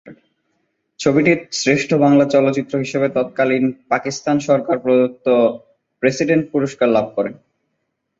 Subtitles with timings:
[0.99, 1.31] ছবিটি
[1.53, 5.25] শ্রেষ্ঠ বাংলা চলচ্চিত্র হিসেবে তৎকালীন পাকিস্তান সরকার প্রদত্ত
[6.03, 7.31] প্রেসিডেন্ট পুরস্কার লাভ করে।